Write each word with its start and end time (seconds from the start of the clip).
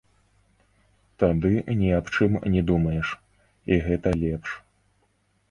Тады 1.23 1.51
ні 1.81 1.89
аб 1.97 2.05
чым 2.15 2.39
не 2.55 2.65
думаеш, 2.71 3.07
і 3.75 3.79
гэта 3.87 4.17
лепш. 4.25 4.49